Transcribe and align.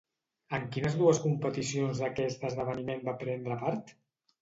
En 0.57 0.63
quines 0.75 0.95
dues 1.01 1.19
competicions 1.27 2.03
d'aquest 2.07 2.49
esdeveniment 2.53 3.09
va 3.11 3.19
prendre 3.25 3.63
part? 3.65 3.99